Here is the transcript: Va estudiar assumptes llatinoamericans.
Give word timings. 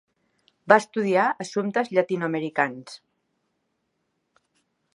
Va 0.71 0.77
estudiar 0.83 1.25
assumptes 1.45 1.91
llatinoamericans. 1.97 2.97